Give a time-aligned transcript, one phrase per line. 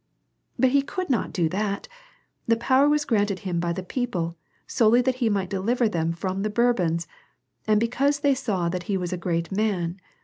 [0.57, 1.87] "But he could not do that.
[2.47, 4.35] The power was granted him by the people,
[4.65, 7.05] solely that he might deliver them from the Bourbons,
[7.67, 10.01] and because they saw that he was a great man.